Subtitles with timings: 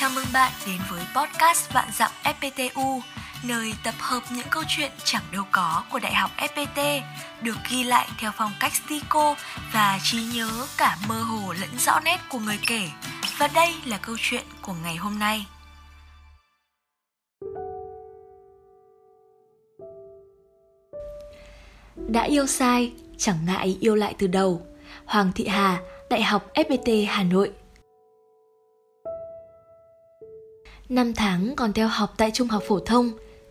[0.00, 3.00] Chào mừng bạn đến với podcast Vạn Dặm FPTU,
[3.44, 7.00] nơi tập hợp những câu chuyện chẳng đâu có của Đại học FPT,
[7.42, 9.34] được ghi lại theo phong cách stico
[9.72, 12.88] và trí nhớ cả mơ hồ lẫn rõ nét của người kể.
[13.38, 15.46] Và đây là câu chuyện của ngày hôm nay.
[21.96, 24.66] Đã yêu sai, chẳng ngại yêu lại từ đầu.
[25.04, 25.78] Hoàng Thị Hà,
[26.10, 27.52] Đại học FPT Hà Nội
[30.90, 33.10] Năm tháng còn theo học tại trung học phổ thông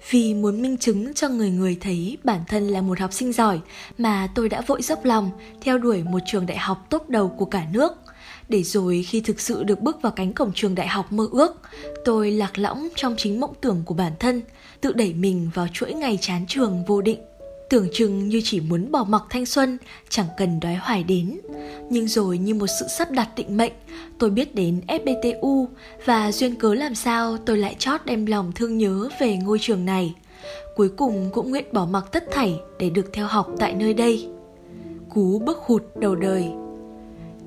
[0.09, 3.59] vì muốn minh chứng cho người người thấy bản thân là một học sinh giỏi
[3.97, 5.31] mà tôi đã vội dốc lòng
[5.61, 7.93] theo đuổi một trường đại học tốt đầu của cả nước.
[8.49, 11.61] Để rồi khi thực sự được bước vào cánh cổng trường đại học mơ ước,
[12.05, 14.41] tôi lạc lõng trong chính mộng tưởng của bản thân,
[14.81, 17.19] tự đẩy mình vào chuỗi ngày chán trường vô định
[17.69, 19.77] tưởng chừng như chỉ muốn bỏ mặc thanh xuân,
[20.09, 21.39] chẳng cần đói hoài đến.
[21.89, 23.73] Nhưng rồi như một sự sắp đặt định mệnh,
[24.17, 25.65] tôi biết đến fbtu
[26.05, 29.85] và duyên cớ làm sao tôi lại chót đem lòng thương nhớ về ngôi trường
[29.85, 30.15] này.
[30.75, 34.27] Cuối cùng cũng nguyện bỏ mặc tất thảy để được theo học tại nơi đây.
[35.13, 36.45] Cú bước hụt đầu đời.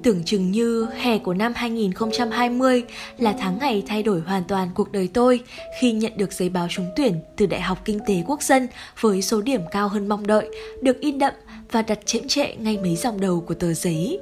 [0.03, 2.83] Tưởng chừng như hè của năm 2020
[3.19, 5.41] là tháng ngày thay đổi hoàn toàn cuộc đời tôi
[5.81, 8.69] khi nhận được giấy báo trúng tuyển từ Đại học Kinh tế Quốc dân
[9.01, 10.49] với số điểm cao hơn mong đợi,
[10.83, 11.33] được in đậm
[11.71, 14.21] và đặt chễm trệ ngay mấy dòng đầu của tờ giấy.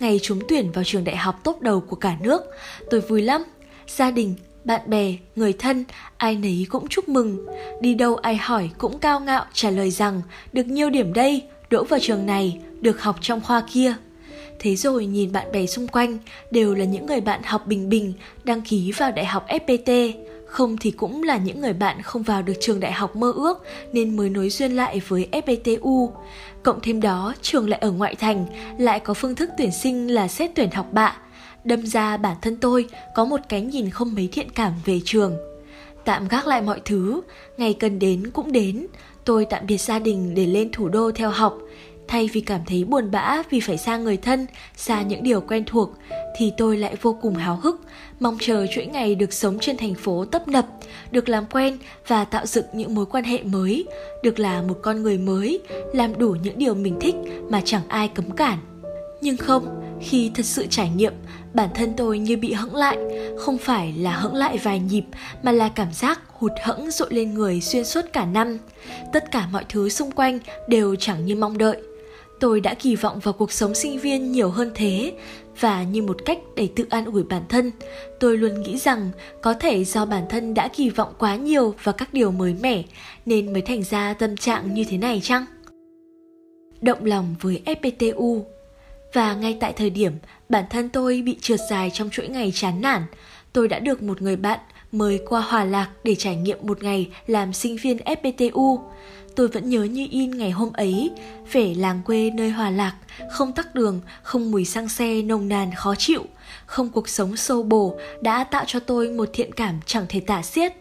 [0.00, 2.42] Ngày trúng tuyển vào trường đại học tốt đầu của cả nước,
[2.90, 3.42] tôi vui lắm.
[3.86, 5.84] Gia đình, bạn bè, người thân,
[6.16, 7.46] ai nấy cũng chúc mừng.
[7.80, 10.22] Đi đâu ai hỏi cũng cao ngạo trả lời rằng
[10.52, 13.94] được nhiều điểm đây, đỗ vào trường này, được học trong khoa kia.
[14.62, 16.18] Thế rồi nhìn bạn bè xung quanh
[16.50, 18.12] đều là những người bạn học bình bình
[18.44, 20.12] đăng ký vào đại học FPT,
[20.46, 23.62] không thì cũng là những người bạn không vào được trường đại học mơ ước
[23.92, 26.10] nên mới nối duyên lại với FPTU.
[26.62, 28.46] Cộng thêm đó, trường lại ở ngoại thành,
[28.78, 31.16] lại có phương thức tuyển sinh là xét tuyển học bạ.
[31.64, 35.36] Đâm ra bản thân tôi có một cái nhìn không mấy thiện cảm về trường.
[36.04, 37.20] Tạm gác lại mọi thứ,
[37.56, 38.86] ngày cần đến cũng đến,
[39.24, 41.58] tôi tạm biệt gia đình để lên thủ đô theo học
[42.12, 44.46] thay vì cảm thấy buồn bã vì phải xa người thân,
[44.76, 45.90] xa những điều quen thuộc,
[46.36, 47.80] thì tôi lại vô cùng háo hức,
[48.20, 50.66] mong chờ chuỗi ngày được sống trên thành phố tấp nập,
[51.10, 53.86] được làm quen và tạo dựng những mối quan hệ mới,
[54.22, 55.60] được là một con người mới,
[55.94, 57.14] làm đủ những điều mình thích
[57.50, 58.58] mà chẳng ai cấm cản.
[59.20, 61.12] Nhưng không, khi thật sự trải nghiệm,
[61.54, 62.98] bản thân tôi như bị hững lại,
[63.38, 65.04] không phải là hững lại vài nhịp
[65.42, 68.58] mà là cảm giác hụt hẫng dội lên người xuyên suốt cả năm.
[69.12, 71.82] Tất cả mọi thứ xung quanh đều chẳng như mong đợi
[72.42, 75.12] tôi đã kỳ vọng vào cuộc sống sinh viên nhiều hơn thế.
[75.60, 77.70] Và như một cách để tự an ủi bản thân,
[78.20, 79.10] tôi luôn nghĩ rằng
[79.42, 82.82] có thể do bản thân đã kỳ vọng quá nhiều vào các điều mới mẻ,
[83.26, 85.44] nên mới thành ra tâm trạng như thế này chăng?
[86.80, 88.42] Động lòng với fptu
[89.12, 90.12] và ngay tại thời điểm,
[90.48, 93.02] bản thân tôi bị trượt dài trong chuỗi ngày chán nản
[93.52, 94.58] tôi đã được một người bạn
[94.92, 98.78] mời qua Hòa Lạc để trải nghiệm một ngày làm sinh viên FPTU.
[99.36, 101.10] Tôi vẫn nhớ như in ngày hôm ấy,
[101.52, 102.94] về làng quê nơi hòa lạc,
[103.30, 106.22] không tắc đường, không mùi xăng xe nồng nàn khó chịu,
[106.66, 110.42] không cuộc sống sâu bồ đã tạo cho tôi một thiện cảm chẳng thể tả
[110.42, 110.72] xiết.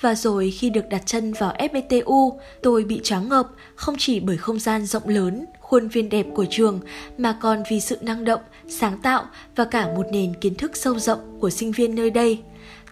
[0.00, 4.36] Và rồi khi được đặt chân vào FPTU, tôi bị choáng ngợp không chỉ bởi
[4.36, 6.80] không gian rộng lớn, khuôn viên đẹp của trường
[7.18, 9.24] mà còn vì sự năng động, sáng tạo
[9.56, 12.38] và cả một nền kiến thức sâu rộng của sinh viên nơi đây.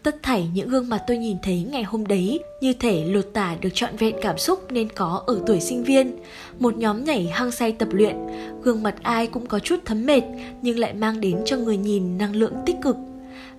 [0.03, 3.57] Tất thảy những gương mặt tôi nhìn thấy ngày hôm đấy như thể lột tả
[3.61, 6.17] được trọn vẹn cảm xúc nên có ở tuổi sinh viên.
[6.59, 8.17] Một nhóm nhảy hăng say tập luyện,
[8.63, 10.23] gương mặt ai cũng có chút thấm mệt
[10.63, 12.97] nhưng lại mang đến cho người nhìn năng lượng tích cực.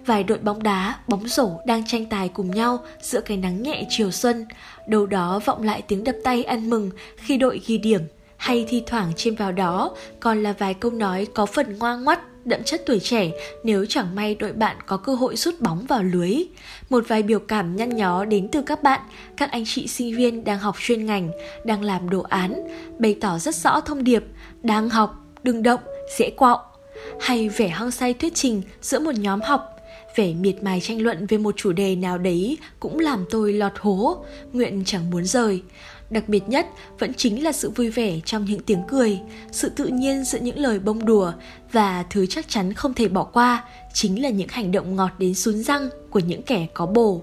[0.06, 3.86] Vài đội bóng đá, bóng rổ đang tranh tài cùng nhau giữa cái nắng nhẹ
[3.90, 4.46] chiều xuân.
[4.88, 8.02] Đâu đó vọng lại tiếng đập tay ăn mừng khi đội ghi điểm
[8.44, 12.20] hay thi thoảng trên vào đó còn là vài câu nói có phần ngoan ngoắt
[12.46, 13.32] đậm chất tuổi trẻ
[13.64, 16.36] nếu chẳng may đội bạn có cơ hội rút bóng vào lưới.
[16.90, 19.02] Một vài biểu cảm nhăn nhó đến từ các bạn,
[19.38, 21.32] các anh chị sinh viên đang học chuyên ngành,
[21.66, 22.54] đang làm đồ án,
[23.00, 24.24] bày tỏ rất rõ thông điệp,
[24.64, 25.82] đang học, đừng động,
[26.20, 26.66] dễ quạo.
[27.20, 29.74] Hay vẻ hăng say thuyết trình giữa một nhóm học,
[30.16, 33.72] vẻ miệt mài tranh luận về một chủ đề nào đấy cũng làm tôi lọt
[33.80, 35.62] hố, nguyện chẳng muốn rời.
[36.10, 36.68] Đặc biệt nhất
[37.00, 39.20] vẫn chính là sự vui vẻ trong những tiếng cười,
[39.52, 41.34] sự tự nhiên giữa những lời bông đùa
[41.72, 43.64] và thứ chắc chắn không thể bỏ qua
[43.94, 47.22] chính là những hành động ngọt đến sún răng của những kẻ có bồ.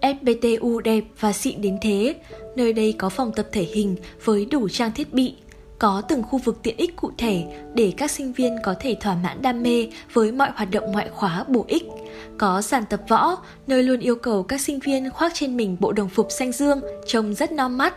[0.00, 2.14] FPTU đẹp và xịn đến thế,
[2.56, 5.34] nơi đây có phòng tập thể hình với đủ trang thiết bị,
[5.82, 7.44] có từng khu vực tiện ích cụ thể
[7.74, 11.08] để các sinh viên có thể thỏa mãn đam mê với mọi hoạt động ngoại
[11.08, 11.82] khóa bổ ích–
[12.38, 13.36] Có sàn tập võ,
[13.66, 16.80] nơi luôn yêu cầu các sinh viên khoác trên mình bộ đồng phục xanh dương,
[17.06, 17.94] trông rất non mắt.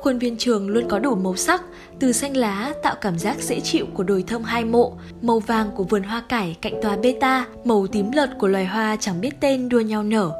[0.00, 1.62] Khuôn viên trường luôn có đủ màu sắc,
[2.00, 4.92] từ xanh lá tạo cảm giác dễ chịu của đồi thông hai mộ,
[5.22, 8.96] màu vàng của vườn hoa cải cạnh tòa beta, màu tím lợt của loài hoa
[9.00, 10.32] chẳng biết tên đua nhau nở,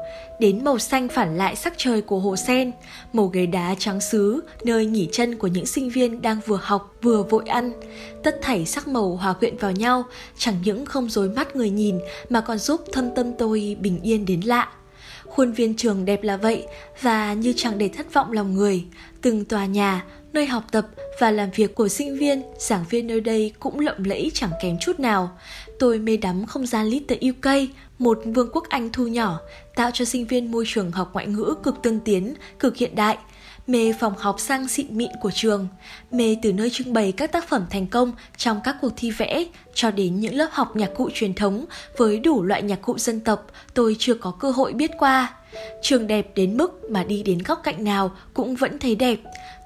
[0.43, 2.71] đến màu xanh phản lại sắc trời của hồ sen,
[3.13, 6.95] màu ghế đá trắng xứ, nơi nghỉ chân của những sinh viên đang vừa học
[7.01, 7.71] vừa vội ăn.
[8.23, 10.03] Tất thảy sắc màu hòa quyện vào nhau,
[10.37, 11.99] chẳng những không rối mắt người nhìn
[12.29, 14.71] mà còn giúp thân tâm tôi bình yên đến lạ.
[15.25, 16.67] Khuôn viên trường đẹp là vậy
[17.01, 18.83] và như chẳng để thất vọng lòng người,
[19.21, 20.87] từng tòa nhà, nơi học tập
[21.19, 24.77] và làm việc của sinh viên, giảng viên nơi đây cũng lộng lẫy chẳng kém
[24.81, 25.37] chút nào.
[25.79, 27.69] Tôi mê đắm không gian Little UK,
[27.99, 29.39] một vương quốc Anh thu nhỏ,
[29.75, 33.17] tạo cho sinh viên môi trường học ngoại ngữ cực tân tiến, cực hiện đại,
[33.67, 35.67] mê phòng học sang xịn mịn của trường,
[36.11, 39.45] mê từ nơi trưng bày các tác phẩm thành công trong các cuộc thi vẽ
[39.73, 41.65] cho đến những lớp học nhạc cụ truyền thống
[41.97, 45.33] với đủ loại nhạc cụ dân tộc tôi chưa có cơ hội biết qua.
[45.81, 49.19] Trường đẹp đến mức mà đi đến góc cạnh nào cũng vẫn thấy đẹp,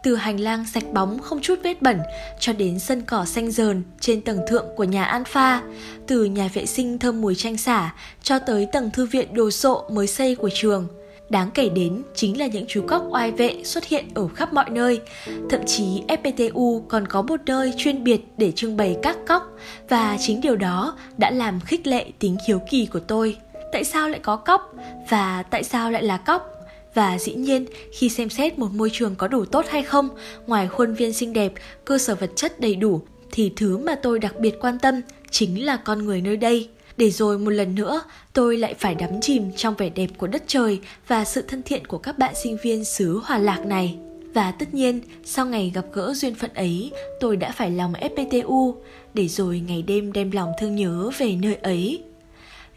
[0.03, 1.99] từ hành lang sạch bóng không chút vết bẩn
[2.39, 5.61] cho đến sân cỏ xanh dờn trên tầng thượng của nhà Alpha,
[6.07, 7.93] từ nhà vệ sinh thơm mùi chanh xả
[8.23, 10.87] cho tới tầng thư viện đồ sộ mới xây của trường.
[11.29, 14.69] Đáng kể đến chính là những chú cóc oai vệ xuất hiện ở khắp mọi
[14.69, 15.01] nơi.
[15.49, 19.43] Thậm chí FPTU còn có một nơi chuyên biệt để trưng bày các cóc
[19.89, 23.37] và chính điều đó đã làm khích lệ tính hiếu kỳ của tôi.
[23.71, 24.75] Tại sao lại có cóc
[25.09, 26.53] và tại sao lại là cóc?
[26.93, 30.09] Và dĩ nhiên, khi xem xét một môi trường có đủ tốt hay không,
[30.47, 31.53] ngoài khuôn viên xinh đẹp,
[31.85, 35.65] cơ sở vật chất đầy đủ, thì thứ mà tôi đặc biệt quan tâm chính
[35.65, 36.69] là con người nơi đây.
[36.97, 38.01] Để rồi một lần nữa,
[38.33, 41.87] tôi lại phải đắm chìm trong vẻ đẹp của đất trời và sự thân thiện
[41.87, 43.97] của các bạn sinh viên xứ Hòa Lạc này.
[44.33, 48.75] Và tất nhiên, sau ngày gặp gỡ duyên phận ấy, tôi đã phải lòng FPTU,
[49.13, 52.03] để rồi ngày đêm đem lòng thương nhớ về nơi ấy.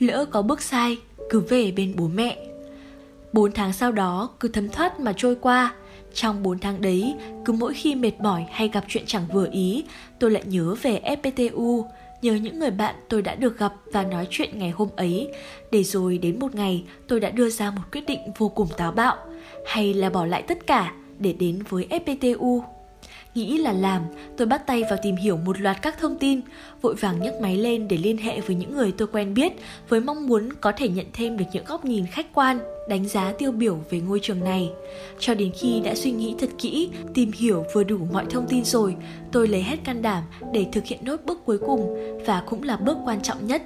[0.00, 0.98] Lỡ có bước sai,
[1.30, 2.38] cứ về bên bố mẹ.
[3.32, 5.74] 4 tháng sau đó cứ thấm thoát mà trôi qua.
[6.14, 7.14] Trong 4 tháng đấy,
[7.44, 9.84] cứ mỗi khi mệt mỏi hay gặp chuyện chẳng vừa ý,
[10.18, 11.84] tôi lại nhớ về FPTU,
[12.22, 15.28] nhớ những người bạn tôi đã được gặp và nói chuyện ngày hôm ấy,
[15.70, 18.92] để rồi đến một ngày tôi đã đưa ra một quyết định vô cùng táo
[18.92, 19.16] bạo,
[19.66, 22.62] hay là bỏ lại tất cả để đến với FPTU.
[23.34, 24.02] Nghĩ là làm,
[24.36, 26.40] tôi bắt tay vào tìm hiểu một loạt các thông tin,
[26.82, 29.52] vội vàng nhấc máy lên để liên hệ với những người tôi quen biết
[29.88, 33.32] với mong muốn có thể nhận thêm được những góc nhìn khách quan, đánh giá
[33.38, 34.70] tiêu biểu về ngôi trường này.
[35.18, 38.64] Cho đến khi đã suy nghĩ thật kỹ, tìm hiểu vừa đủ mọi thông tin
[38.64, 38.96] rồi,
[39.32, 40.22] tôi lấy hết can đảm
[40.52, 41.96] để thực hiện nốt bước cuối cùng
[42.26, 43.62] và cũng là bước quan trọng nhất,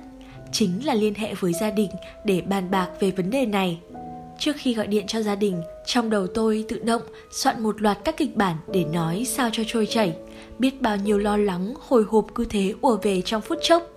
[0.53, 1.91] chính là liên hệ với gia đình
[2.25, 3.79] để bàn bạc về vấn đề này.
[4.39, 7.99] Trước khi gọi điện cho gia đình, trong đầu tôi tự động soạn một loạt
[8.05, 10.17] các kịch bản để nói sao cho trôi chảy.
[10.59, 13.91] Biết bao nhiêu lo lắng, hồi hộp cứ thế ùa về trong phút chốc.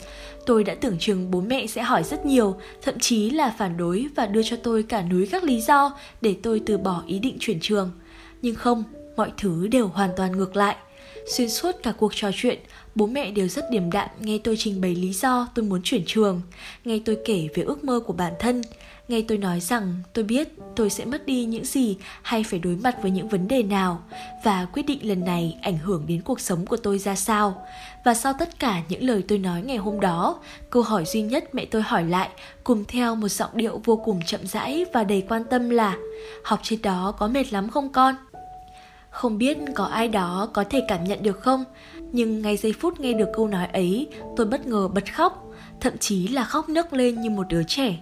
[0.46, 4.08] Tôi đã tưởng chừng bố mẹ sẽ hỏi rất nhiều, thậm chí là phản đối
[4.16, 5.92] và đưa cho tôi cả núi các lý do
[6.22, 7.92] để tôi từ bỏ ý định chuyển trường.
[8.42, 8.84] Nhưng không,
[9.16, 10.76] mọi thứ đều hoàn toàn ngược lại.
[11.28, 12.60] Xuyên suốt cả cuộc trò chuyện,
[12.96, 16.04] bố mẹ đều rất điềm đạm nghe tôi trình bày lý do tôi muốn chuyển
[16.06, 16.42] trường,
[16.86, 18.62] nghe tôi kể về ước mơ của bản thân,
[19.08, 22.76] nghe tôi nói rằng tôi biết tôi sẽ mất đi những gì hay phải đối
[22.76, 24.04] mặt với những vấn đề nào
[24.44, 27.66] và quyết định lần này ảnh hưởng đến cuộc sống của tôi ra sao.
[28.06, 30.40] Và sau tất cả những lời tôi nói ngày hôm đó,
[30.70, 32.30] câu hỏi duy nhất mẹ tôi hỏi lại
[32.64, 35.98] cùng theo một giọng điệu vô cùng chậm rãi và đầy quan tâm là
[36.44, 38.16] Học trên đó có mệt lắm không con?
[39.10, 41.64] Không biết có ai đó có thể cảm nhận được không,
[42.12, 45.98] nhưng ngay giây phút nghe được câu nói ấy, tôi bất ngờ bật khóc, thậm
[45.98, 47.98] chí là khóc nức lên như một đứa trẻ.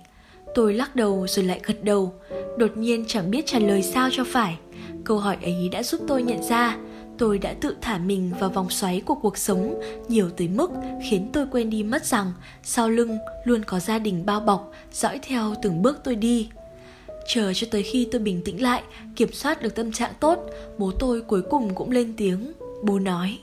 [0.56, 2.14] Tôi lắc đầu rồi lại gật đầu,
[2.58, 4.58] đột nhiên chẳng biết trả lời sao cho phải.
[5.04, 6.78] Câu hỏi ấy đã giúp tôi nhận ra
[7.18, 10.72] tôi đã tự thả mình vào vòng xoáy của cuộc sống nhiều tới mức
[11.10, 12.32] khiến tôi quên đi mất rằng
[12.64, 16.50] sau lưng luôn có gia đình bao bọc dõi theo từng bước tôi đi
[17.28, 18.84] chờ cho tới khi tôi bình tĩnh lại,
[19.16, 20.40] kiểm soát được tâm trạng tốt,
[20.78, 22.52] bố tôi cuối cùng cũng lên tiếng.
[22.84, 23.40] Bố nói,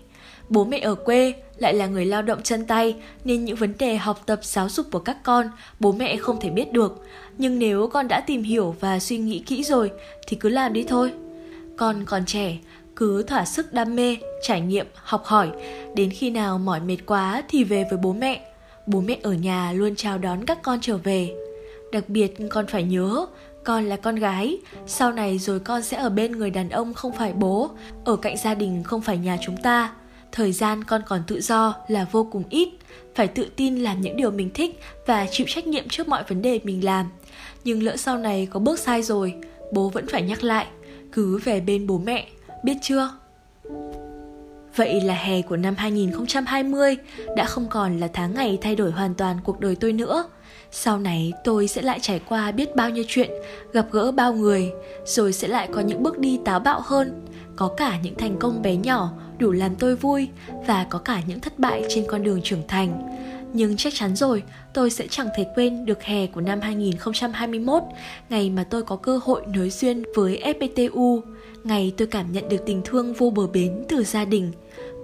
[0.48, 3.96] bố mẹ ở quê lại là người lao động chân tay, nên những vấn đề
[3.96, 7.04] học tập, giáo dục của các con, bố mẹ không thể biết được.
[7.38, 9.90] Nhưng nếu con đã tìm hiểu và suy nghĩ kỹ rồi,
[10.26, 11.12] thì cứ làm đi thôi.
[11.76, 12.58] Con còn trẻ,
[12.96, 15.50] cứ thỏa sức đam mê, trải nghiệm, học hỏi.
[15.94, 18.52] Đến khi nào mỏi mệt quá thì về với bố mẹ.
[18.86, 21.34] Bố mẹ ở nhà luôn chào đón các con trở về.
[21.92, 23.26] Đặc biệt con phải nhớ
[23.64, 24.58] con là con gái.
[24.86, 27.70] Sau này rồi con sẽ ở bên người đàn ông không phải bố,
[28.04, 29.92] ở cạnh gia đình không phải nhà chúng ta.
[30.32, 32.68] Thời gian con còn tự do là vô cùng ít,
[33.14, 36.42] phải tự tin làm những điều mình thích và chịu trách nhiệm trước mọi vấn
[36.42, 37.06] đề mình làm.
[37.64, 39.34] Nhưng lỡ sau này có bước sai rồi,
[39.72, 40.66] bố vẫn phải nhắc lại,
[41.12, 42.26] cứ về bên bố mẹ,
[42.64, 43.10] biết chưa?
[44.76, 46.96] Vậy là hè của năm 2020
[47.36, 50.24] đã không còn là tháng ngày thay đổi hoàn toàn cuộc đời tôi nữa.
[50.74, 53.30] Sau này tôi sẽ lại trải qua biết bao nhiêu chuyện,
[53.72, 54.72] gặp gỡ bao người,
[55.04, 57.26] rồi sẽ lại có những bước đi táo bạo hơn,
[57.56, 60.28] có cả những thành công bé nhỏ đủ làm tôi vui
[60.66, 63.18] và có cả những thất bại trên con đường trưởng thành.
[63.52, 64.42] Nhưng chắc chắn rồi,
[64.74, 67.82] tôi sẽ chẳng thể quên được hè của năm 2021,
[68.28, 71.20] ngày mà tôi có cơ hội nối duyên với FPTU,
[71.64, 74.52] ngày tôi cảm nhận được tình thương vô bờ bến từ gia đình.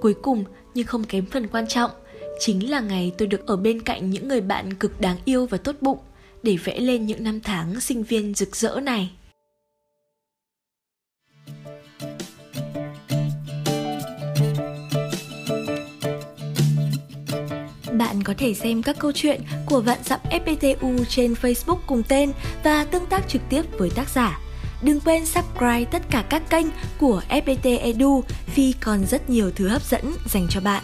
[0.00, 0.44] Cuối cùng,
[0.74, 1.90] nhưng không kém phần quan trọng,
[2.38, 5.58] chính là ngày tôi được ở bên cạnh những người bạn cực đáng yêu và
[5.58, 5.98] tốt bụng
[6.42, 9.10] để vẽ lên những năm tháng sinh viên rực rỡ này.
[17.92, 22.32] Bạn có thể xem các câu chuyện của Vạn Dặm FPTU trên Facebook cùng tên
[22.64, 24.40] và tương tác trực tiếp với tác giả.
[24.82, 26.66] Đừng quên subscribe tất cả các kênh
[26.98, 30.82] của FPT Edu vì còn rất nhiều thứ hấp dẫn dành cho bạn.